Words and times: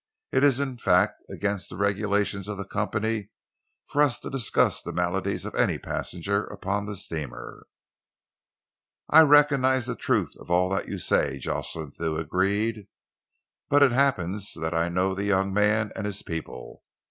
It 0.31 0.43
is, 0.43 0.59
in 0.59 0.77
fact, 0.79 1.23
against 1.29 1.69
the 1.69 1.77
regulations 1.77 2.47
of 2.47 2.57
the 2.57 2.65
company 2.65 3.29
for 3.91 4.01
us 4.01 4.17
to 4.21 4.31
discuss 4.31 4.81
the 4.81 4.91
maladies 4.91 5.45
of 5.45 5.53
any 5.53 5.77
passenger 5.77 6.45
upon 6.45 6.87
the 6.87 6.95
steamer." 6.95 7.67
"I 9.11 9.21
recognise 9.21 9.85
the 9.85 9.95
truth 9.95 10.35
of 10.39 10.49
all 10.49 10.69
that 10.69 10.87
you 10.87 10.97
say," 10.97 11.37
Jocelyn 11.37 11.91
Thew 11.91 12.17
agreed, 12.17 12.87
"but 13.69 13.83
it 13.83 13.91
happens 13.91 14.53
that 14.55 14.73
I 14.73 14.89
know 14.89 15.13
the 15.13 15.23
young 15.25 15.53
man 15.53 15.91
and 15.95 16.07
his 16.07 16.23
people. 16.23 16.81